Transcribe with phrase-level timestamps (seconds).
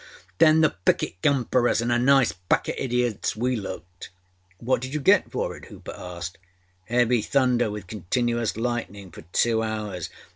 [0.39, 4.79] Then the picket came for us anâ a nice pack oâ idiots we looked!â âWhat
[4.79, 6.39] did you get for it?â Hooper asked.
[6.89, 10.09] âHeavy thunder with continuous lightning for two hours.